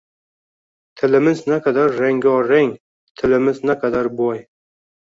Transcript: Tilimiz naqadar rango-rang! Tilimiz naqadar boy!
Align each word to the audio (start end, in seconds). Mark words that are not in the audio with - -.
Tilimiz 1.01 1.43
naqadar 1.53 1.93
rango-rang! 1.99 2.73
Tilimiz 3.23 3.65
naqadar 3.73 4.15
boy! 4.25 4.47